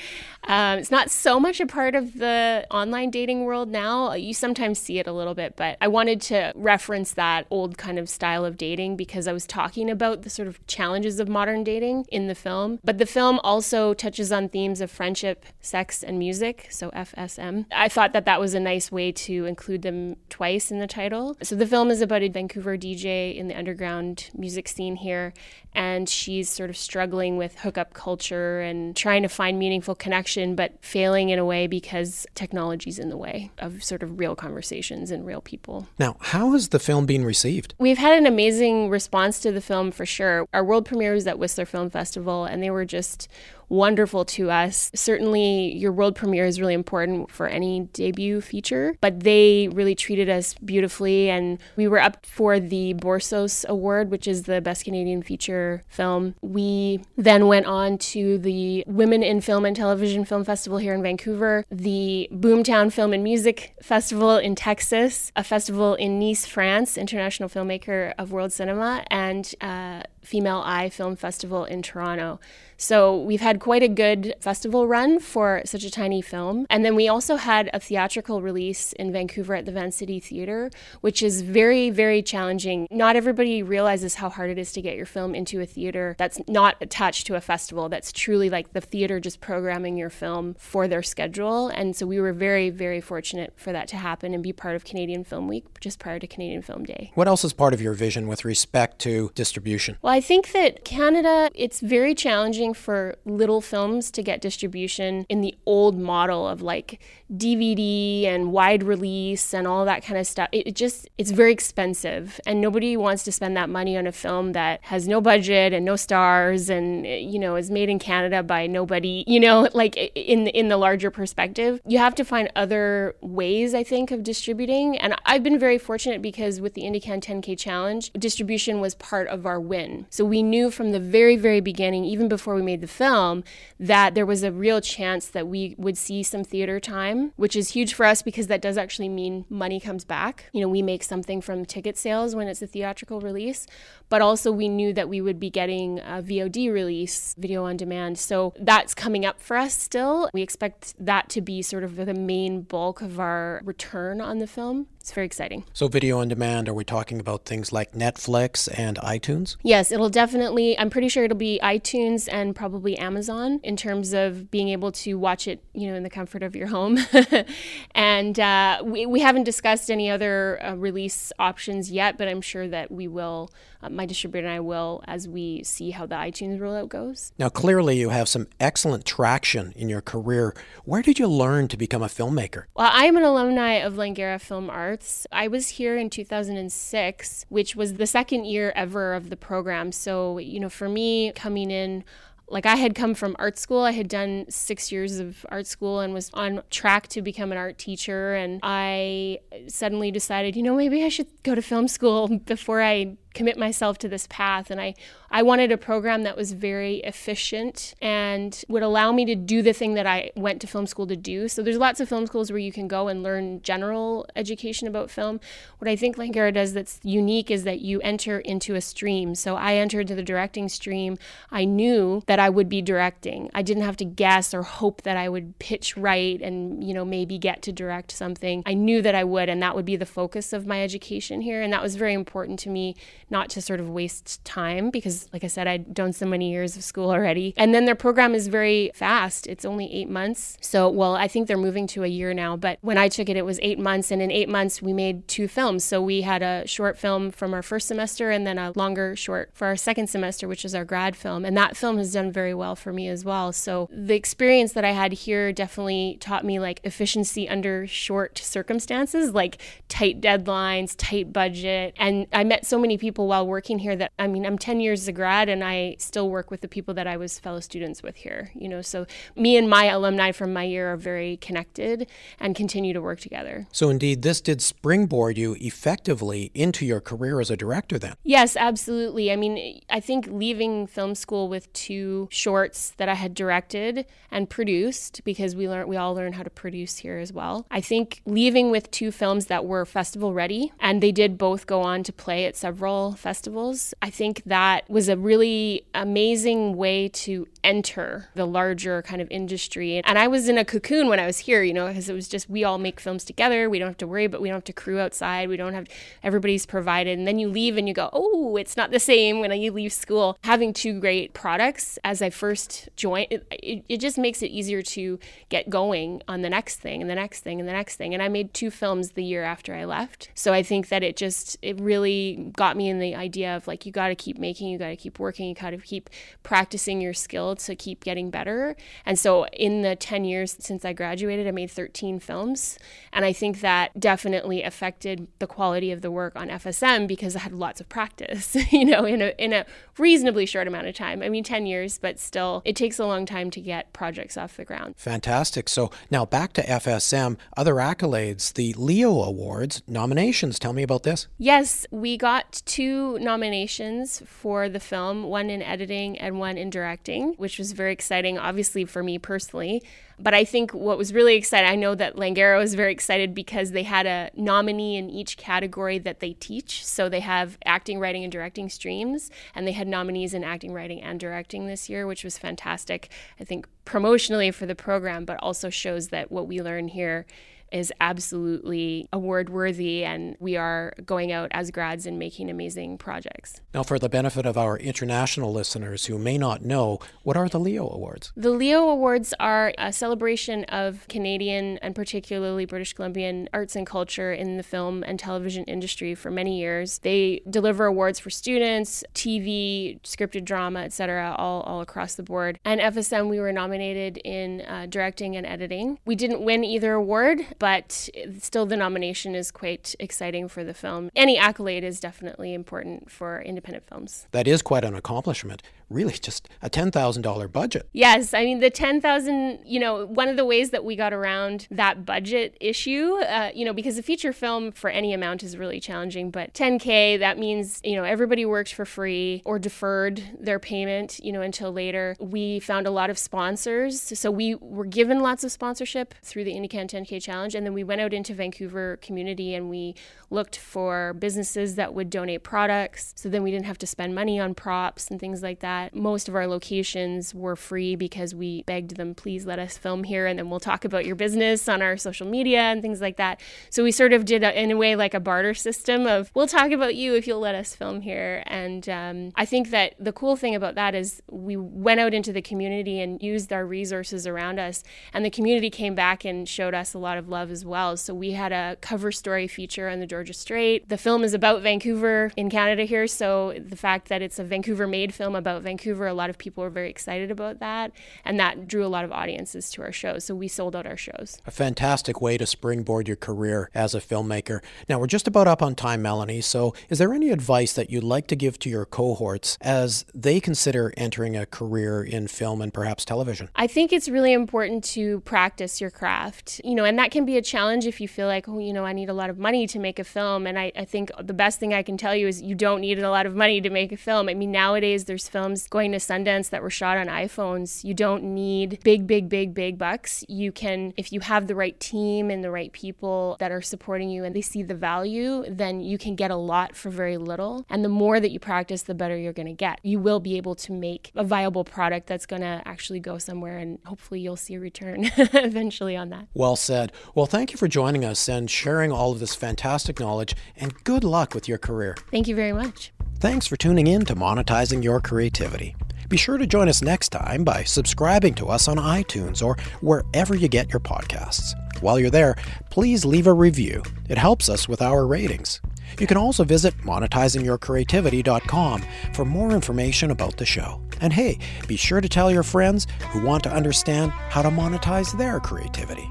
Um, 0.44 0.78
it's 0.78 0.90
not 0.90 1.10
so 1.10 1.40
much 1.40 1.60
a 1.60 1.66
part 1.66 1.94
of 1.94 2.19
the 2.19 2.66
online 2.70 3.10
dating 3.10 3.44
world 3.44 3.70
now. 3.70 4.12
You 4.12 4.34
sometimes 4.34 4.78
see 4.78 4.99
it 4.99 5.06
a 5.06 5.12
little 5.12 5.34
bit, 5.34 5.56
but 5.56 5.78
I 5.81 5.88
wanted 5.88 6.20
to 6.22 6.52
reference 6.54 7.14
that 7.14 7.46
old 7.50 7.78
kind 7.86 8.00
of 8.00 8.08
style 8.08 8.44
of 8.44 8.58
dating 8.58 8.96
because 8.96 9.28
I 9.28 9.32
was 9.32 9.46
talking 9.46 9.88
about 9.88 10.22
the 10.22 10.30
sort 10.30 10.48
of 10.48 10.66
challenges 10.66 11.20
of 11.20 11.28
modern 11.28 11.62
dating 11.62 12.04
in 12.10 12.26
the 12.26 12.34
film. 12.34 12.80
But 12.82 12.98
the 12.98 13.06
film 13.06 13.38
also 13.44 13.94
touches 13.94 14.32
on 14.32 14.48
themes 14.48 14.80
of 14.80 14.90
friendship, 14.90 15.46
sex, 15.60 16.02
and 16.02 16.18
music, 16.18 16.66
so 16.68 16.90
FSM. 16.90 17.66
I 17.70 17.88
thought 17.88 18.12
that 18.12 18.24
that 18.24 18.40
was 18.40 18.54
a 18.54 18.60
nice 18.60 18.90
way 18.90 19.12
to 19.12 19.46
include 19.46 19.82
them 19.82 20.16
twice 20.30 20.72
in 20.72 20.80
the 20.80 20.88
title. 20.88 21.36
So 21.44 21.54
the 21.54 21.66
film 21.66 21.92
is 21.92 22.00
about 22.00 22.22
a 22.22 22.28
Vancouver 22.28 22.76
DJ 22.76 23.36
in 23.36 23.46
the 23.46 23.56
underground 23.56 24.30
music 24.34 24.66
scene 24.66 24.96
here, 24.96 25.32
and 25.72 26.08
she's 26.08 26.50
sort 26.50 26.70
of 26.70 26.76
struggling 26.76 27.36
with 27.36 27.60
hookup 27.60 27.94
culture 27.94 28.60
and 28.62 28.96
trying 28.96 29.22
to 29.22 29.28
find 29.28 29.60
meaningful 29.60 29.94
connection, 29.94 30.56
but 30.56 30.72
failing 30.80 31.28
in 31.28 31.38
a 31.38 31.44
way 31.44 31.68
because 31.68 32.26
technology's 32.34 32.98
in 32.98 33.10
the 33.10 33.16
way 33.16 33.52
of 33.58 33.84
sort 33.84 34.02
of 34.02 34.18
real 34.18 34.34
conversations 34.34 35.12
and 35.12 35.24
real 35.24 35.40
people. 35.40 35.86
Now, 36.00 36.16
how 36.18 36.50
has 36.52 36.70
the 36.70 36.80
film 36.80 37.06
been 37.06 37.24
received? 37.24 37.74
We've 37.78 37.99
had 37.99 38.17
an 38.17 38.25
amazing 38.25 38.88
response 38.88 39.40
to 39.40 39.52
the 39.52 39.61
film 39.61 39.90
for 39.90 40.06
sure. 40.06 40.46
Our 40.55 40.64
world 40.64 40.87
premiere 40.87 41.12
was 41.12 41.26
at 41.26 41.38
Whistler 41.38 41.67
Film 41.67 41.90
Festival, 41.90 42.46
and 42.46 42.62
they 42.62 42.70
were 42.70 42.87
just 42.87 43.28
wonderful 43.68 44.24
to 44.24 44.50
us. 44.50 44.90
Certainly, 44.94 45.74
your 45.74 45.92
world 45.92 46.14
premiere 46.14 46.46
is 46.46 46.60
really 46.60 46.74
important 46.74 47.30
for 47.30 47.46
any 47.46 47.80
debut 47.92 48.40
feature, 48.40 48.96
but 49.00 49.20
they 49.20 49.68
really 49.72 49.94
treated 49.94 50.28
us 50.28 50.54
beautifully. 50.54 51.30
And 51.30 51.58
we 51.76 51.88
were 51.88 52.00
up 52.00 52.24
for 52.26 52.60
the 52.60 52.94
Borsos 52.94 53.64
Award, 53.66 54.10
which 54.10 54.26
is 54.26 54.44
the 54.44 54.60
Best 54.60 54.84
Canadian 54.84 55.22
Feature 55.22 55.82
Film. 55.88 56.34
We 56.42 57.00
then 57.16 57.46
went 57.46 57.66
on 57.66 57.98
to 57.98 58.38
the 58.38 58.84
Women 58.86 59.22
in 59.22 59.40
Film 59.40 59.64
and 59.64 59.76
Television 59.76 60.24
Film 60.24 60.44
Festival 60.44 60.78
here 60.78 60.94
in 60.94 61.02
Vancouver, 61.02 61.64
the 61.70 62.28
Boomtown 62.32 62.92
Film 62.92 63.12
and 63.12 63.22
Music 63.22 63.74
Festival 63.82 64.36
in 64.36 64.54
Texas, 64.54 65.32
a 65.36 65.44
festival 65.44 65.94
in 65.94 66.18
Nice, 66.18 66.46
France, 66.46 66.96
International 66.96 67.48
Filmmaker 67.48 68.14
of 68.18 68.32
World 68.32 68.52
Cinema, 68.52 69.04
and 69.10 69.54
uh, 69.60 70.02
Female 70.26 70.62
Eye 70.64 70.88
Film 70.88 71.14
Festival 71.14 71.64
in 71.64 71.82
Toronto. 71.82 72.40
So 72.76 73.17
we've 73.17 73.40
had 73.40 73.58
quite 73.61 73.82
a 73.82 73.88
good 73.88 74.34
festival 74.40 74.87
run 74.87 75.19
for 75.19 75.62
such 75.64 75.84
a 75.84 75.90
tiny 75.90 76.20
film. 76.20 76.67
And 76.69 76.84
then 76.84 76.94
we 76.94 77.08
also 77.08 77.37
had 77.37 77.70
a 77.73 77.81
theatrical 77.81 78.43
release 78.43 78.93
in 78.94 79.12
Vancouver 79.12 79.55
at 79.55 79.64
the 79.64 79.73
Vancity 79.73 80.20
Theatre, 80.20 80.70
which 81.00 81.23
is 81.23 81.40
very, 81.40 81.88
very 81.88 82.23
challenging. 82.23 82.87
Not 82.90 83.17
everybody 83.17 83.62
realizes 83.62 84.17
how 84.17 84.28
hard 84.28 84.50
it 84.50 84.58
is 84.58 84.73
to 84.73 84.82
get 84.82 84.96
your 84.96 85.06
film 85.06 85.34
into 85.34 85.61
a 85.61 85.67
theater 85.67 86.17
that's 86.19 86.40
not 86.49 86.76
attached 86.81 87.26
to 87.28 87.37
a 87.37 87.40
festival, 87.40 87.88
that's 87.88 88.12
truly 88.12 88.50
like 88.50 88.73
the 88.73 88.80
theater 88.80 89.21
just 89.21 89.40
programming 89.40 89.97
your 89.97 90.11
film 90.11 90.54
for 90.59 90.87
their 90.87 91.02
schedule. 91.02 91.68
And 91.68 91.97
so 91.97 92.04
we 92.04 92.21
were 92.21 92.33
very, 92.33 92.68
very 92.68 93.00
fortunate 93.00 93.54
for 93.56 93.73
that 93.73 93.88
to 93.88 93.97
happen 93.97 94.35
and 94.35 94.42
be 94.42 94.52
part 94.52 94.76
of 94.76 94.85
Canadian 94.85 95.25
Film 95.25 95.49
Week 95.49 95.64
just 95.80 95.99
prior 95.99 96.18
to 96.18 96.26
Canadian 96.26 96.62
Film 96.62 96.85
Day. 96.85 97.12
What 97.14 97.28
else 97.28 97.45
is 97.45 97.54
part 97.54 97.73
of 97.73 97.80
your 97.80 97.95
vision 97.95 98.26
with 98.26 98.45
respect 98.45 98.99
to 99.00 99.30
distribution? 99.35 99.97
Well, 100.02 100.15
I 100.16 100.20
think 100.23 100.52
that 100.52 100.82
Canada, 100.82 101.50
it's 101.54 101.80
very 101.80 102.14
challenging 102.14 102.73
for 102.73 103.16
little 103.26 103.61
films 103.61 104.11
to 104.12 104.23
get 104.23 104.40
distribution 104.40 105.26
in 105.28 105.42
the 105.42 105.54
old 105.66 105.99
model 105.99 106.49
of 106.49 106.62
like 106.62 107.02
DVD 107.30 108.25
and 108.25 108.50
wide 108.50 108.82
release 108.82 109.52
and 109.52 109.66
all 109.66 109.85
that 109.85 110.02
kind 110.02 110.18
of 110.18 110.26
stuff. 110.26 110.49
It, 110.52 110.75
just, 110.75 111.06
it's 111.18 111.32
very 111.32 111.52
expensive 111.52 112.40
and 112.46 112.62
nobody 112.62 112.96
wants 112.96 113.25
to 113.25 113.32
spend 113.32 113.58
that 113.58 113.68
money 113.68 113.99
on 113.99 114.06
a 114.06 114.12
film 114.12 114.52
that 114.52 114.80
has 114.85 115.06
no 115.06 115.20
budget 115.20 115.75
and 115.75 115.85
no 115.85 115.96
stars 115.96 116.70
and, 116.70 117.06
you 117.06 117.38
know, 117.38 117.56
is 117.56 117.70
made 117.70 117.90
in 117.90 117.99
Canada 117.99 118.42
by 118.42 118.66
nobody, 118.66 119.23
you 119.26 119.38
know, 119.38 119.68
like 119.75 119.99
in, 120.14 120.46
in 120.46 120.68
the 120.68 120.78
larger 120.78 121.11
perspective. 121.11 121.78
You 121.87 121.99
have 121.99 122.14
to 122.14 122.25
find 122.25 122.50
other 122.56 123.16
ways, 123.20 123.75
I 123.75 123.82
think, 123.82 124.11
of 124.11 124.23
distributing. 124.23 124.96
And 124.96 125.14
I've 125.26 125.42
been 125.42 125.58
very 125.58 125.76
fortunate 125.76 126.23
because 126.23 126.58
with 126.58 126.73
the 126.73 126.85
IndieCan 126.85 127.23
10K 127.23 127.58
Challenge, 127.58 128.11
distribution 128.14 128.80
was 128.80 128.94
part 128.94 129.28
of 129.28 129.44
our 129.44 129.61
win. 129.61 130.05
So 130.10 130.25
we 130.25 130.42
knew 130.42 130.70
from 130.70 130.92
the 130.92 131.00
very, 131.00 131.36
very 131.36 131.60
beginning, 131.60 132.04
even 132.04 132.28
before 132.28 132.54
we 132.54 132.62
made 132.62 132.80
the 132.80 132.86
film, 132.86 133.44
that 133.78 134.14
there 134.14 134.26
was 134.26 134.42
a 134.42 134.52
real 134.52 134.80
chance 134.80 135.26
that 135.28 135.46
we 135.46 135.75
would 135.78 135.98
see 135.98 136.22
some 136.22 136.44
theater 136.44 136.80
time, 136.80 137.32
which 137.36 137.56
is 137.56 137.70
huge 137.70 137.94
for 137.94 138.06
us 138.06 138.22
because 138.22 138.46
that 138.46 138.62
does 138.62 138.78
actually 138.78 139.08
mean 139.08 139.44
money 139.48 139.80
comes 139.80 140.04
back. 140.04 140.50
You 140.52 140.60
know, 140.60 140.68
we 140.68 140.82
make 140.82 141.02
something 141.02 141.40
from 141.40 141.64
ticket 141.64 141.96
sales 141.96 142.34
when 142.34 142.48
it's 142.48 142.62
a 142.62 142.66
theatrical 142.66 143.20
release, 143.20 143.66
but 144.08 144.22
also 144.22 144.52
we 144.52 144.68
knew 144.68 144.92
that 144.92 145.08
we 145.08 145.20
would 145.20 145.40
be 145.40 145.50
getting 145.50 145.98
a 146.00 146.22
VOD 146.22 146.72
release, 146.72 147.34
video 147.38 147.64
on 147.64 147.76
demand. 147.76 148.18
So 148.18 148.54
that's 148.58 148.94
coming 148.94 149.25
up 149.25 149.40
for 149.40 149.56
us 149.56 149.75
still. 149.75 150.30
We 150.32 150.42
expect 150.42 150.94
that 151.04 151.28
to 151.30 151.40
be 151.40 151.62
sort 151.62 151.84
of 151.84 151.96
the 151.96 152.14
main 152.14 152.62
bulk 152.62 153.02
of 153.02 153.18
our 153.20 153.60
return 153.64 154.20
on 154.20 154.38
the 154.38 154.46
film. 154.46 154.86
It's 155.06 155.12
very 155.12 155.25
exciting. 155.25 155.62
So, 155.72 155.86
video 155.86 156.18
on 156.18 156.26
demand, 156.26 156.68
are 156.68 156.75
we 156.75 156.82
talking 156.82 157.20
about 157.20 157.44
things 157.44 157.72
like 157.72 157.92
Netflix 157.92 158.68
and 158.76 158.96
iTunes? 158.96 159.56
Yes, 159.62 159.92
it'll 159.92 160.10
definitely, 160.10 160.76
I'm 160.76 160.90
pretty 160.90 161.08
sure 161.08 161.22
it'll 161.22 161.36
be 161.36 161.60
iTunes 161.62 162.28
and 162.28 162.56
probably 162.56 162.98
Amazon 162.98 163.60
in 163.62 163.76
terms 163.76 164.12
of 164.12 164.50
being 164.50 164.68
able 164.70 164.90
to 164.90 165.14
watch 165.14 165.46
it, 165.46 165.62
you 165.75 165.88
know, 165.88 165.94
in 165.94 166.02
the 166.02 166.10
comfort 166.10 166.42
of 166.42 166.56
your 166.56 166.66
home. 166.66 166.98
and 167.94 168.40
uh, 168.40 168.82
we, 168.84 169.06
we 169.06 169.20
haven't 169.20 169.44
discussed 169.44 169.92
any 169.92 170.10
other 170.10 170.60
uh, 170.60 170.75
release 170.75 171.32
options 171.38 171.88
yet, 171.88 172.18
but 172.18 172.26
I'm 172.26 172.40
sure 172.40 172.66
that 172.66 172.90
we 172.90 173.06
will, 173.06 173.48
uh, 173.84 173.88
my 173.88 174.06
distributor 174.06 174.44
and 174.44 174.56
I 174.56 174.58
will, 174.58 175.04
as 175.06 175.28
we 175.28 175.62
see 175.62 175.92
how 175.92 176.06
the 176.06 176.16
iTunes 176.16 176.58
rollout 176.58 176.88
goes. 176.88 177.32
Now, 177.38 177.48
clearly, 177.48 177.96
you 177.96 178.08
have 178.08 178.28
some 178.28 178.48
excellent 178.58 179.04
traction 179.04 179.72
in 179.76 179.88
your 179.88 180.00
career. 180.00 180.52
Where 180.84 181.02
did 181.02 181.20
you 181.20 181.28
learn 181.28 181.68
to 181.68 181.76
become 181.76 182.02
a 182.02 182.06
filmmaker? 182.06 182.64
Well, 182.75 182.90
I'm 182.92 183.16
an 183.16 183.22
alumni 183.22 183.75
of 183.75 183.94
Langara 183.94 184.40
Film 184.40 184.68
Arts. 184.68 184.95
I 185.32 185.48
was 185.48 185.68
here 185.70 185.96
in 185.96 186.10
2006, 186.10 187.46
which 187.48 187.76
was 187.76 187.94
the 187.94 188.06
second 188.06 188.44
year 188.44 188.72
ever 188.74 189.14
of 189.14 189.30
the 189.30 189.36
program. 189.36 189.92
So, 189.92 190.38
you 190.38 190.60
know, 190.60 190.68
for 190.68 190.88
me, 190.88 191.32
coming 191.32 191.70
in, 191.70 192.04
like 192.48 192.66
I 192.66 192.76
had 192.76 192.94
come 192.94 193.14
from 193.14 193.34
art 193.38 193.58
school. 193.58 193.82
I 193.82 193.90
had 193.90 194.08
done 194.08 194.46
six 194.48 194.92
years 194.92 195.18
of 195.18 195.44
art 195.48 195.66
school 195.66 196.00
and 196.00 196.14
was 196.14 196.30
on 196.32 196.62
track 196.70 197.08
to 197.08 197.22
become 197.22 197.50
an 197.50 197.58
art 197.58 197.78
teacher. 197.78 198.34
And 198.34 198.60
I 198.62 199.40
suddenly 199.66 200.10
decided, 200.10 200.54
you 200.54 200.62
know, 200.62 200.76
maybe 200.76 201.04
I 201.04 201.08
should 201.08 201.28
go 201.42 201.54
to 201.54 201.62
film 201.62 201.88
school 201.88 202.28
before 202.46 202.82
I 202.82 203.16
commit 203.37 203.59
myself 203.59 203.99
to 203.99 204.09
this 204.09 204.26
path. 204.28 204.71
And 204.71 204.81
I, 204.81 204.95
I 205.31 205.43
wanted 205.43 205.71
a 205.71 205.76
program 205.76 206.23
that 206.23 206.37
was 206.37 206.52
very 206.52 206.97
efficient 207.00 207.95
and 208.00 208.64
would 208.69 208.83
allow 208.83 209.12
me 209.12 209.26
to 209.26 209.35
do 209.35 209.61
the 209.61 209.75
thing 209.75 209.95
that 209.95 210.07
I 210.07 210.31
went 210.35 210.61
to 210.62 210.66
film 210.66 210.87
school 210.87 211.07
to 211.07 211.16
do. 211.16 211.47
So 211.47 211.62
there's 211.62 211.76
lots 211.76 212.00
of 212.00 212.09
film 212.09 212.26
schools 212.26 212.50
where 212.50 212.59
you 212.59 212.73
can 212.73 212.88
go 212.88 213.09
and 213.09 213.23
learn 213.23 213.61
general 213.62 214.26
education 214.35 214.88
about 214.88 215.11
film. 215.11 215.38
What 215.78 215.88
I 215.88 215.97
think 215.97 216.16
Langara 216.16 216.52
does 216.52 216.73
that's 216.73 216.99
unique 217.02 217.50
is 217.50 217.64
that 217.64 217.81
you 217.81 218.00
enter 218.00 218.40
into 218.40 218.75
a 218.75 218.81
stream. 218.81 219.35
So 219.35 219.57
I 219.57 219.75
entered 219.75 220.09
the 220.09 220.23
directing 220.23 220.71
stream. 220.71 221.19
I 221.50 221.66
knew 221.66 222.23
that 222.26 222.38
I 222.38 222.49
would 222.49 222.71
be 222.71 222.81
directing. 222.81 223.50
I 223.52 223.61
didn't 223.61 223.83
have 223.83 223.99
to 223.99 224.05
guess 224.07 224.55
or 224.55 224.62
hope 224.62 225.02
that 225.02 225.19
I 225.19 225.28
would 225.28 225.59
pitch 225.59 225.95
right 225.97 226.40
and, 226.40 226.83
you 226.83 226.95
know, 226.95 227.05
maybe 227.05 227.37
get 227.37 227.61
to 227.62 227.73
direct 227.73 228.12
something. 228.12 228.62
I 228.64 228.73
knew 228.73 229.02
that 229.02 229.14
I 229.14 229.25
would, 229.25 229.50
and 229.50 229.62
that 229.62 229.76
would 229.76 229.85
be 229.85 229.97
the 229.97 230.07
focus 230.07 230.55
of 230.55 230.66
my 230.66 230.83
education 230.83 231.43
here. 231.43 231.61
And 231.61 231.73
that 231.75 231.83
was 231.83 231.97
very 231.97 232.14
important 232.14 232.59
to 232.61 232.71
me 232.71 232.97
not 233.30 233.50
to 233.50 233.61
sort 233.61 233.80
of 233.80 233.88
waste 233.88 234.45
time 234.45 234.90
because, 234.90 235.28
like 235.33 235.45
I 235.45 235.49
said, 235.49 235.66
I'd 235.66 235.92
done 235.95 236.12
so 236.12 236.26
many 236.26 236.50
years 236.50 236.76
of 236.76 236.85
school 236.85 237.11
already. 237.11 237.54
And 237.56 237.75
then 237.75 237.85
their 237.85 237.95
program 237.95 238.35
is 238.35 238.49
very 238.49 238.90
fast. 238.95 239.47
It's 239.47 239.64
only 239.64 239.92
eight 239.92 240.09
months. 240.09 240.56
So, 240.61 240.88
well, 240.88 241.16
I 241.16 241.28
think 241.28 241.49
they're 241.49 241.56
moving 241.56 241.87
to 241.88 242.04
a 242.04 242.06
year 242.06 242.33
now, 242.35 242.56
but 242.56 242.78
when 242.83 242.99
I 242.99 243.09
took 243.09 243.28
it, 243.28 243.37
it 243.37 243.45
was 243.45 243.59
eight 243.62 243.78
months. 243.78 244.11
And 244.11 244.23
in 244.23 244.30
eight 244.30 244.49
months, 244.49 244.80
we 244.80 244.92
made 244.92 245.26
two 245.26 245.49
films. 245.49 245.85
So 245.85 246.00
we 246.00 246.23
had 246.23 246.42
a 246.42 246.66
short 246.66 246.99
film 246.99 247.30
from 247.30 247.52
our 247.52 247.62
first 247.62 247.88
semester 247.88 248.30
and 248.30 248.47
then 248.47 248.59
a 248.59 248.73
longer 248.76 249.16
short 249.16 249.50
for 249.54 249.66
our 249.66 249.76
second 249.76 250.09
semester, 250.09 250.47
which 250.47 250.64
is 250.64 250.75
our 250.75 250.85
grad 250.85 251.16
film. 251.16 251.45
And 251.45 251.56
that 251.56 251.76
film 251.76 251.99
has 251.99 252.12
done 252.12 252.30
very 252.30 252.54
well 252.54 252.76
for 252.76 252.92
me 252.92 253.09
as 253.09 253.25
well. 253.25 253.52
So 253.52 253.88
the 253.90 254.14
experience 254.14 254.73
that 254.73 254.85
I 254.85 254.92
had 254.92 255.12
here 255.12 255.52
definitely 255.52 256.18
taught 256.21 256.45
me 256.45 256.59
like 256.59 256.80
efficiency 256.85 257.49
under 257.49 257.87
short 257.87 258.38
circumstances, 258.38 259.33
like 259.33 259.59
tight 259.88 260.21
deadlines, 260.21 260.95
tight 260.97 261.33
budget. 261.33 261.95
And 261.99 262.26
I 262.33 262.45
met 262.45 262.66
so 262.66 262.78
many 262.78 262.97
people 262.99 263.15
people 263.16 263.28
while 263.28 263.46
working 263.46 263.78
here 263.78 263.96
that 263.96 264.12
I 264.18 264.26
mean, 264.26 264.44
I'm 264.44 264.58
10 264.58 264.78
years 264.78 265.00
as 265.00 265.08
a 265.08 265.12
grad 265.12 265.49
and 265.49 265.64
I 265.64 265.96
still 265.99 266.28
work 266.28 266.50
with 266.50 266.61
the 266.61 266.68
people 266.68 266.92
that 266.94 267.06
I 267.06 267.16
was 267.16 267.38
fellow 267.38 267.61
students 267.61 268.02
with 268.02 268.16
here, 268.16 268.50
you 268.54 268.68
know. 268.68 268.82
So 268.82 269.06
me 269.35 269.56
and 269.56 269.70
my 269.70 269.87
alumni 269.87 270.32
from 270.32 270.52
my 270.52 270.64
year 270.64 270.92
are 270.92 270.99
very 270.99 271.38
connected 271.38 272.08
and 272.38 272.54
continue 272.54 272.92
to 272.92 273.00
work 273.00 273.20
together. 273.20 273.68
So 273.73 273.88
indeed, 273.88 274.20
this 274.20 274.42
did 274.42 274.61
springboard 274.61 275.38
you 275.38 275.56
effectively 275.61 276.50
into 276.52 276.85
your 276.85 277.00
career 277.00 277.40
as 277.40 277.50
a 277.50 277.56
director 277.56 277.99
then. 277.99 278.16
Yes, 278.23 278.54
absolutely. 278.54 279.32
I 279.32 279.37
mean, 279.37 279.80
I 279.88 280.00
think 280.00 280.28
leaving 280.30 280.87
film 280.87 281.14
school 281.14 281.49
with 281.49 281.73
two 281.73 282.28
shorts 282.30 282.92
that 282.99 283.08
I 283.08 283.14
had 283.14 283.32
directed 283.32 284.04
and 284.30 284.50
produced 284.50 285.25
because 285.25 285.56
we 285.56 285.66
learned 285.70 285.88
we 285.88 285.96
all 285.96 286.14
learn 286.14 286.35
how 286.35 286.42
to 286.42 286.50
produce 286.50 286.99
here 286.99 287.16
as 287.16 287.32
well. 287.32 287.66
I 287.70 287.80
think 287.80 288.20
leaving 288.26 288.70
with 288.70 288.90
two 288.90 289.11
films 289.11 289.46
that 289.46 289.64
were 289.64 289.87
festival 289.87 290.35
ready 290.35 290.73
and 290.78 291.02
they 291.02 291.12
did 291.12 291.38
both 291.38 291.66
go 291.66 291.80
on 291.80 292.02
to 292.02 292.12
play 292.12 292.44
at 292.44 292.56
several 292.56 293.05
festivals. 293.12 293.94
I 294.02 294.10
think 294.10 294.42
that 294.46 294.88
was 294.88 295.08
a 295.08 295.16
really 295.16 295.86
amazing 295.94 296.76
way 296.76 297.08
to 297.08 297.46
enter 297.66 298.28
the 298.35 298.46
larger 298.46 299.02
kind 299.02 299.20
of 299.20 299.28
industry. 299.28 300.00
And 300.04 300.16
I 300.18 300.28
was 300.28 300.49
in 300.49 300.56
a 300.56 300.64
cocoon 300.64 301.08
when 301.08 301.18
I 301.18 301.26
was 301.26 301.38
here, 301.38 301.64
you 301.64 301.75
know, 301.75 301.88
because 301.88 302.08
it 302.08 302.14
was 302.14 302.28
just 302.28 302.49
we 302.49 302.62
all 302.62 302.78
make 302.78 303.00
films 303.00 303.25
together. 303.25 303.68
We 303.68 303.80
don't 303.80 303.88
have 303.88 303.96
to 303.99 304.06
worry, 304.06 304.28
but 304.28 304.40
we 304.40 304.49
don't 304.49 304.56
have 304.56 304.64
to 304.64 304.73
crew 304.73 305.00
outside. 305.00 305.49
We 305.49 305.56
don't 305.56 305.75
have 305.75 305.88
everybody's 306.23 306.64
provided. 306.64 307.18
And 307.18 307.26
then 307.26 307.40
you 307.40 307.49
leave 307.49 307.76
and 307.76 307.88
you 307.88 307.92
go, 307.92 308.08
oh, 308.12 308.56
it's 308.56 308.76
not 308.76 308.92
the 308.92 309.00
same 309.00 309.40
when 309.40 309.50
you 309.61 309.73
leave 309.73 309.92
school. 309.92 310.38
Having 310.44 310.75
two 310.75 311.00
great 311.00 311.35
products 311.35 311.99
as 312.04 312.23
I 312.23 312.30
first 312.30 312.88
joined, 312.94 313.26
it, 313.30 313.46
it, 313.50 313.85
it 313.88 313.96
just 313.99 314.16
makes 314.16 314.42
it 314.42 314.49
easier 314.52 314.80
to 314.82 315.18
get 315.49 315.68
going 315.68 316.23
on 316.28 316.42
the 316.42 316.50
next 316.50 316.76
thing 316.76 317.00
and 317.00 317.11
the 317.11 317.16
next 317.16 317.40
thing 317.40 317.58
and 317.58 317.68
the 317.68 317.73
next 317.73 317.96
thing. 317.96 318.14
And 318.14 318.23
I 318.23 318.28
made 318.28 318.54
two 318.54 318.70
films 318.70 319.12
the 319.12 319.25
year 319.25 319.42
after 319.42 319.75
I 319.75 319.87
left. 319.87 320.30
So 320.37 320.52
I 320.52 320.62
think 320.62 320.88
that 320.88 321.02
it 321.02 321.16
just, 321.16 321.56
it 321.62 321.80
really 321.80 322.52
got 322.56 322.76
me 322.76 322.88
in 322.88 323.00
the 323.00 323.16
idea 323.16 323.56
of 323.56 323.66
like, 323.66 323.85
you 323.87 323.90
got 323.90 324.08
to 324.08 324.14
keep 324.14 324.38
making, 324.38 324.68
you 324.68 324.78
got 324.78 324.88
to 324.88 324.96
keep 324.96 325.18
working, 325.18 325.49
you 325.49 325.54
got 325.54 325.70
to 325.70 325.78
keep 325.78 326.11
practicing 326.44 327.00
your 327.00 327.14
skill 327.14 327.55
to 327.56 327.75
keep 327.75 328.04
getting 328.04 328.30
better. 328.30 328.76
And 329.04 329.18
so 329.18 329.46
in 329.48 329.82
the 329.82 329.96
10 329.96 330.25
years 330.25 330.56
since 330.58 330.84
I 330.84 330.92
graduated, 330.92 331.46
I 331.46 331.50
made 331.50 331.70
13 331.70 332.20
films. 332.20 332.78
And 333.12 333.25
I 333.25 333.32
think 333.32 333.60
that 333.60 333.98
definitely 333.98 334.62
affected 334.62 335.28
the 335.38 335.46
quality 335.46 335.92
of 335.92 336.02
the 336.02 336.10
work 336.10 336.36
on 336.36 336.48
FSM 336.48 337.06
because 337.06 337.36
I 337.36 337.40
had 337.40 337.52
lots 337.52 337.80
of 337.80 337.88
practice, 337.88 338.54
you 338.72 338.84
know, 338.84 339.04
in 339.04 339.22
a, 339.22 339.34
in 339.38 339.52
a 339.52 339.66
reasonably 339.98 340.46
short 340.46 340.66
amount 340.66 340.86
of 340.86 340.94
time. 340.94 341.22
I 341.22 341.28
mean, 341.28 341.44
10 341.44 341.66
years, 341.66 341.98
but 341.98 342.18
still, 342.18 342.62
it 342.64 342.76
takes 342.76 342.98
a 342.98 343.06
long 343.06 343.26
time 343.26 343.50
to 343.50 343.60
get 343.60 343.92
projects 343.92 344.36
off 344.36 344.56
the 344.56 344.64
ground. 344.64 344.94
Fantastic. 344.96 345.68
So 345.68 345.90
now 346.10 346.25
back 346.25 346.52
to 346.54 346.62
FSM, 346.62 347.36
other 347.56 347.75
accolades, 347.75 348.52
the 348.52 348.72
Leo 348.75 349.22
Awards 349.22 349.82
nominations. 349.86 350.58
Tell 350.58 350.72
me 350.72 350.82
about 350.82 351.02
this. 351.02 351.28
Yes, 351.38 351.86
we 351.90 352.16
got 352.16 352.62
two 352.64 353.18
nominations 353.18 354.22
for 354.26 354.68
the 354.68 354.80
film, 354.80 355.25
one 355.25 355.50
in 355.50 355.62
editing 355.62 356.18
and 356.18 356.38
one 356.38 356.58
in 356.58 356.70
directing, 356.70 357.34
which 357.46 357.60
was 357.60 357.70
very 357.70 357.92
exciting, 357.92 358.38
obviously, 358.38 358.84
for 358.84 359.04
me 359.04 359.18
personally. 359.20 359.80
But 360.18 360.34
I 360.34 360.44
think 360.44 360.74
what 360.74 360.98
was 360.98 361.14
really 361.14 361.36
exciting, 361.36 361.70
I 361.70 361.76
know 361.76 361.94
that 361.94 362.16
Langara 362.16 362.58
was 362.58 362.74
very 362.74 362.90
excited 362.90 363.36
because 363.36 363.70
they 363.70 363.84
had 363.84 364.04
a 364.04 364.32
nominee 364.34 364.96
in 364.96 365.08
each 365.08 365.36
category 365.36 366.00
that 366.00 366.18
they 366.18 366.32
teach. 366.32 366.84
So 366.84 367.08
they 367.08 367.20
have 367.20 367.56
acting, 367.64 368.00
writing, 368.00 368.24
and 368.24 368.32
directing 368.32 368.68
streams, 368.68 369.30
and 369.54 369.64
they 369.64 369.72
had 369.72 369.86
nominees 369.86 370.34
in 370.34 370.42
acting, 370.42 370.72
writing, 370.72 371.00
and 371.00 371.20
directing 371.20 371.68
this 371.68 371.88
year, 371.88 372.04
which 372.04 372.24
was 372.24 372.36
fantastic. 372.36 373.10
I 373.38 373.44
think 373.44 373.68
promotionally 373.87 374.52
for 374.52 374.66
the 374.66 374.75
program, 374.75 375.25
but 375.25 375.38
also 375.40 375.71
shows 375.71 376.09
that 376.09 376.31
what 376.31 376.47
we 376.47 376.61
learn 376.61 376.88
here 376.88 377.25
is 377.73 377.93
absolutely 378.00 379.09
award 379.12 379.50
worthy, 379.50 380.05
and 380.05 380.37
we 380.38 380.57
are 380.57 380.95
going 381.05 381.33
out 381.33 381.49
as 381.50 381.71
grads 381.71 382.07
and 382.07 382.19
making 382.19 382.50
amazing 382.50 382.99
projects. 382.99 383.61
Now, 383.75 383.83
for 383.83 383.99
the 383.99 384.09
benefit 384.09 384.47
of 384.47 384.57
our 384.57 384.78
international 384.78 385.52
listeners 385.52 386.07
who 386.07 386.19
may 386.19 386.38
not 386.38 386.62
know, 386.62 386.99
what 387.23 387.37
are 387.37 387.49
the 387.49 387.61
Leo 387.61 387.88
Awards? 387.88 388.33
The 388.37 388.50
Leo 388.50 388.88
Awards 388.88 389.35
are 389.40 389.73
a 389.78 389.93
celebration 389.93 390.64
of 390.64 391.07
Canadian 391.09 391.78
and 391.78 391.95
particularly 391.95 392.64
British 392.64 392.93
Columbian 392.93 393.49
arts 393.52 393.76
and 393.76 393.87
culture 393.87 394.33
in 394.33 394.57
the 394.57 394.62
film 394.62 395.02
and 395.02 395.19
television 395.19 395.64
industry 395.64 396.14
for 396.14 396.31
many 396.31 396.59
years. 396.59 396.99
They 397.00 397.43
deliver 397.49 397.87
awards 397.87 398.19
for 398.19 398.31
students, 398.31 399.05
TV, 399.14 400.00
scripted 400.02 400.45
drama, 400.45 400.81
etc., 400.81 401.35
all, 401.37 401.62
all 401.62 401.81
across 401.81 402.14
the 402.14 402.23
board. 402.23 402.59
And 402.64 402.81
FSM, 402.81 403.28
we 403.28 403.40
were 403.40 403.52
nominated 403.52 403.75
in 403.80 404.62
uh, 404.62 404.87
directing 404.88 405.37
and 405.37 405.47
editing. 405.47 405.99
We 406.04 406.14
didn't 406.14 406.42
win 406.42 406.64
either 406.64 406.92
award, 406.92 407.40
but 407.59 408.09
still 408.38 408.66
the 408.66 408.76
nomination 408.76 409.35
is 409.35 409.50
quite 409.50 409.95
exciting 409.99 410.49
for 410.49 410.64
the 410.64 410.75
film. 410.75 411.11
Any 411.14 411.38
accolade 411.38 411.85
is 411.85 412.00
definitely 412.00 412.54
important 412.54 413.11
for 413.11 413.40
independent 413.40 413.87
films. 413.88 414.26
That 414.33 414.47
is 414.47 414.62
quite 414.62 414.85
an 414.85 414.95
accomplishment. 414.95 415.62
Really, 415.88 416.14
just 416.14 416.49
a 416.62 416.68
$10,000 416.68 417.52
budget. 417.52 417.88
Yes, 417.92 418.35
I 418.35 418.45
mean, 418.45 418.59
the 418.59 418.71
10,000, 418.71 419.61
you 419.64 419.78
know, 419.78 420.04
one 420.06 420.28
of 420.28 420.37
the 420.37 420.45
ways 420.45 420.71
that 420.71 420.85
we 420.85 420.97
got 420.97 421.12
around 421.12 421.68
that 421.71 422.04
budget 422.04 422.56
issue, 422.61 423.18
uh, 423.18 423.50
you 423.54 423.64
know, 423.64 423.73
because 423.73 423.97
a 423.97 424.02
feature 424.02 424.33
film 424.33 424.73
for 424.73 424.90
any 424.90 425.12
amount 425.12 425.45
is 425.45 425.56
really 425.56 425.78
challenging, 425.78 426.33
but 426.33 426.52
10K, 426.54 427.21
that 427.21 427.38
means, 427.38 427.80
you 427.85 427.95
know, 427.95 428.02
everybody 428.02 428.45
worked 428.45 428.75
for 428.75 428.85
free 428.85 429.42
or 429.45 429.61
deferred 429.61 430.23
their 430.40 430.59
payment, 430.59 431.21
you 431.23 431.33
know, 431.33 431.40
until 431.40 431.73
later. 431.73 432.16
We 432.18 432.59
found 432.59 432.88
a 432.88 432.90
lot 432.90 433.09
of 433.09 433.16
sponsors. 433.16 433.65
So 433.66 434.30
we 434.30 434.54
were 434.56 434.85
given 434.85 435.20
lots 435.20 435.44
of 435.44 435.52
sponsorship 435.52 436.14
through 436.23 436.44
the 436.44 436.52
IndieCan 436.52 436.88
10K 436.88 437.23
Challenge 437.23 437.37
Challenge. 437.37 437.54
And 437.54 437.66
then 437.66 437.75
we 437.75 437.85
went 437.85 438.00
out 438.00 438.14
into 438.14 438.35
Vancouver 438.35 438.99
community 439.02 439.54
and 439.54 439.68
we 439.68 439.94
looked 440.30 440.56
for 440.56 441.14
businesses 441.14 441.76
that 441.76 441.94
would 441.94 442.11
donate 442.11 442.42
products. 442.42 443.12
So 443.16 443.28
then 443.28 443.42
we 443.42 443.50
didn't 443.50 443.66
have 443.66 443.78
to 443.78 443.87
spend 443.87 444.14
money 444.14 444.40
on 444.40 444.54
props 444.54 445.08
and 445.11 445.20
things 445.20 445.42
like 445.42 445.61
that. 445.61 445.94
Most 445.94 446.28
of 446.28 446.35
our 446.35 446.46
locations 446.46 447.35
were 447.35 447.56
free 447.56 447.94
because 447.94 448.35
we 448.35 448.62
begged 448.62 448.96
them, 448.96 449.14
please 449.14 449.46
let 449.46 449.58
us 449.58 449.76
film 449.76 450.04
here 450.04 450.26
and 450.26 450.38
then 450.38 450.50
we'll 450.50 450.61
talk 450.61 450.85
about 450.85 451.04
your 451.04 451.14
business 451.14 451.68
on 451.68 451.82
our 451.82 451.96
social 451.96 452.26
media 452.26 452.61
and 452.61 452.82
things 452.82 453.00
like 453.00 453.16
that. 453.18 453.40
So 453.70 453.85
we 453.85 453.92
sort 453.92 454.12
of 454.12 454.25
did, 454.25 454.42
a, 454.42 454.61
in 454.61 454.70
a 454.70 454.76
way, 454.76 454.96
like 454.96 455.14
a 455.14 455.20
barter 455.20 455.54
system 455.54 456.06
of 456.06 456.30
we'll 456.35 456.46
talk 456.46 456.70
about 456.73 456.96
you 456.96 457.14
if 457.14 457.26
you'll 457.26 457.40
let 457.40 457.54
us 457.54 457.75
film 457.75 458.00
here. 458.00 458.42
And 458.46 458.88
um, 458.88 459.32
I 459.37 459.44
think 459.44 459.70
that 459.70 459.94
the 460.00 460.12
cool 460.12 460.37
thing 460.37 460.54
about 460.54 460.75
that 460.75 460.94
is 460.94 461.23
we 461.30 461.56
went 461.56 462.00
out 462.00 462.14
into 462.14 462.32
the 462.32 462.42
community 462.42 463.00
and 463.00 463.23
used 463.23 463.50
our 463.56 463.66
resources 463.66 464.26
around 464.26 464.60
us, 464.60 464.84
and 465.12 465.25
the 465.25 465.30
community 465.30 465.70
came 465.70 465.94
back 465.94 466.25
and 466.25 466.48
showed 466.48 466.75
us 466.75 466.94
a 466.94 466.98
lot 466.98 467.18
of 467.18 467.28
love 467.28 467.50
as 467.50 467.64
well. 467.64 467.96
So 467.96 468.14
we 468.14 468.32
had 468.32 468.52
a 468.52 468.76
cover 468.80 469.10
story 469.10 469.48
feature 469.48 469.88
on 469.88 469.98
the 469.98 470.06
Georgia 470.06 470.32
Straight. 470.32 470.88
The 470.88 470.98
film 470.98 471.25
is 471.25 471.34
about 471.34 471.62
Vancouver 471.62 472.30
in 472.36 472.50
Canada 472.50 472.84
here, 472.84 473.06
so 473.06 473.54
the 473.58 473.76
fact 473.76 474.08
that 474.08 474.22
it's 474.22 474.38
a 474.38 474.44
Vancouver 474.44 474.86
made 474.86 475.12
film 475.12 475.34
about 475.34 475.62
Vancouver, 475.62 476.06
a 476.06 476.14
lot 476.14 476.30
of 476.30 476.38
people 476.38 476.62
were 476.62 476.70
very 476.70 476.90
excited 476.90 477.30
about 477.30 477.58
that, 477.58 477.92
and 478.25 478.38
that 478.38 478.68
drew 478.68 478.84
a 478.84 478.88
lot 478.88 479.04
of 479.04 479.10
audiences 479.10 479.70
to 479.70 479.82
our 479.82 479.92
shows. 479.92 480.25
So 480.25 480.34
we 480.34 480.48
sold 480.48 480.76
out 480.76 480.86
our 480.86 480.96
shows. 480.96 481.38
A 481.46 481.50
fantastic 481.50 482.20
way 482.20 482.38
to 482.38 482.46
springboard 482.46 483.08
your 483.08 483.16
career 483.16 483.70
as 483.75 483.94
a 483.94 484.00
filmmaker. 484.00 484.60
Now, 484.88 484.98
we're 484.98 485.06
just 485.06 485.26
about 485.26 485.48
up 485.48 485.62
on 485.62 485.75
time, 485.75 486.02
Melanie, 486.02 486.42
so 486.42 486.75
is 486.88 486.98
there 486.98 487.14
any 487.14 487.30
advice 487.30 487.72
that 487.72 487.90
you'd 487.90 488.04
like 488.04 488.26
to 488.28 488.36
give 488.36 488.58
to 488.60 488.68
your 488.68 488.84
cohorts 488.84 489.56
as 489.60 490.04
they 490.14 490.40
consider 490.40 490.92
entering 490.96 491.36
a 491.36 491.46
career 491.46 492.02
in 492.02 492.28
film 492.28 492.60
and 492.60 492.72
perhaps 492.75 493.04
television? 493.04 493.45
I 493.54 493.66
think 493.66 493.92
it's 493.92 494.08
really 494.08 494.32
important 494.32 494.84
to 494.84 495.20
practice 495.20 495.80
your 495.80 495.90
craft, 495.90 496.60
you 496.64 496.74
know, 496.74 496.84
and 496.84 496.98
that 496.98 497.10
can 497.10 497.24
be 497.24 497.36
a 497.36 497.42
challenge 497.42 497.86
if 497.86 498.00
you 498.00 498.08
feel 498.08 498.26
like, 498.26 498.48
oh, 498.48 498.58
you 498.58 498.72
know, 498.72 498.84
I 498.84 498.92
need 498.92 499.08
a 499.08 499.14
lot 499.14 499.30
of 499.30 499.38
money 499.38 499.66
to 499.68 499.78
make 499.78 499.98
a 499.98 500.04
film. 500.04 500.46
And 500.46 500.58
I, 500.58 500.72
I 500.76 500.84
think 500.84 501.10
the 501.18 501.34
best 501.34 501.60
thing 501.60 501.72
I 501.72 501.82
can 501.82 501.96
tell 501.96 502.14
you 502.14 502.26
is 502.26 502.42
you 502.42 502.54
don't 502.54 502.80
need 502.80 502.98
a 502.98 503.10
lot 503.10 503.26
of 503.26 503.34
money 503.34 503.60
to 503.60 503.70
make 503.70 503.92
a 503.92 503.96
film. 503.96 504.28
I 504.28 504.34
mean, 504.34 504.50
nowadays 504.50 505.04
there's 505.04 505.28
films 505.28 505.68
going 505.68 505.92
to 505.92 505.98
Sundance 505.98 506.50
that 506.50 506.62
were 506.62 506.70
shot 506.70 506.96
on 506.96 507.06
iPhones. 507.06 507.84
You 507.84 507.94
don't 507.94 508.22
need 508.22 508.80
big, 508.82 509.06
big, 509.06 509.28
big, 509.28 509.54
big 509.54 509.78
bucks. 509.78 510.24
You 510.28 510.52
can, 510.52 510.92
if 510.96 511.12
you 511.12 511.20
have 511.20 511.46
the 511.46 511.54
right 511.54 511.78
team 511.78 512.30
and 512.30 512.42
the 512.42 512.50
right 512.50 512.72
people 512.72 513.36
that 513.40 513.52
are 513.52 513.62
supporting 513.62 514.10
you 514.10 514.24
and 514.24 514.34
they 514.34 514.40
see 514.40 514.62
the 514.62 514.74
value, 514.74 515.44
then 515.48 515.80
you 515.80 515.98
can 515.98 516.16
get 516.16 516.30
a 516.30 516.36
lot 516.36 516.74
for 516.74 516.90
very 516.90 517.16
little. 517.16 517.64
And 517.68 517.84
the 517.84 517.88
more 517.88 518.20
that 518.20 518.30
you 518.30 518.40
practice, 518.40 518.82
the 518.82 518.94
better 518.94 519.16
you're 519.16 519.32
going 519.32 519.46
to 519.46 519.52
get. 519.52 519.80
You 519.82 519.98
will 519.98 520.20
be 520.20 520.36
able 520.36 520.54
to 520.56 520.72
make 520.72 521.12
a 521.14 521.24
viable 521.24 521.64
product 521.64 522.06
that's 522.06 522.26
going 522.26 522.42
to 522.42 522.62
actually 522.64 523.00
go 523.00 523.18
somewhere 523.37 523.59
and 523.59 523.78
hopefully 523.85 524.19
you'll 524.19 524.35
see 524.35 524.55
a 524.55 524.61
return 524.61 525.05
eventually 525.16 525.95
on 525.95 526.09
that. 526.09 526.26
Well 526.33 526.57
said. 526.57 526.90
Well, 527.14 527.26
thank 527.26 527.52
you 527.52 527.59
for 527.59 527.69
joining 527.69 528.02
us 528.02 528.31
and 528.31 528.50
sharing 528.50 528.90
all 528.90 529.12
of 529.12 529.21
this 529.21 529.35
fantastic 529.35 530.00
knowledge 530.00 530.35
and 530.57 530.73
good 530.85 531.05
luck 531.05 531.35
with 531.35 531.47
your 531.47 531.59
career. 531.59 531.97
Thank 532.11 532.28
you 532.28 532.35
very 532.35 532.55
much. 532.55 532.95
Thanks 533.19 533.47
for 533.47 533.57
tuning 533.57 533.88
in 533.88 534.07
to 534.07 534.14
Monetizing 534.14 534.83
Your 534.83 535.00
Creativity. 535.00 535.76
Be 536.09 536.16
sure 536.16 536.38
to 536.38 536.47
join 536.47 536.66
us 536.71 536.81
next 536.81 537.11
time 537.11 537.45
by 537.45 537.62
subscribing 537.64 538.33
to 538.37 538.47
us 538.47 538.69
on 538.69 538.78
iTunes 538.78 539.45
or 539.45 539.57
wherever 539.83 540.35
you 540.35 540.49
get 540.49 540.73
your 540.73 540.81
podcasts. 540.81 541.52
While 541.83 542.00
you're 542.00 542.09
there, 542.09 542.37
please 542.71 543.05
leave 543.05 543.26
a 543.26 543.35
review. 543.35 543.83
It 544.09 544.16
helps 544.16 544.49
us 544.49 544.66
with 544.66 544.81
our 544.81 545.07
ratings. 545.07 545.61
You 545.99 546.07
can 546.07 546.16
also 546.16 546.45
visit 546.45 546.76
monetizingyourcreativity.com 546.78 548.85
for 549.12 549.25
more 549.25 549.52
information 549.52 550.11
about 550.11 550.37
the 550.37 550.47
show. 550.47 550.81
And 551.00 551.12
hey, 551.12 551.38
be 551.66 551.76
sure 551.76 552.00
to 552.00 552.09
tell 552.09 552.31
your 552.31 552.43
friends 552.43 552.87
who 553.11 553.25
want 553.25 553.43
to 553.45 553.52
understand 553.52 554.12
how 554.12 554.43
to 554.43 554.49
monetize 554.49 555.16
their 555.16 555.40
creativity. 555.40 556.09